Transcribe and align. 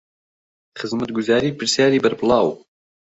خزمەتگوزارى 0.79 1.49
پرسیارى 1.59 1.99
بەربڵاو 2.03 2.47